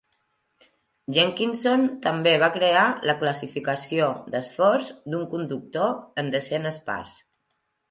Jenkinson 1.17 1.83
també 2.05 2.33
va 2.45 2.49
crear 2.55 2.87
la 3.11 3.17
classificació 3.21 4.09
d'esforç 4.33 4.91
d'un 5.13 5.31
conductor 5.37 5.95
en 6.25 6.35
"desenes 6.39 6.83
parts". 6.91 7.23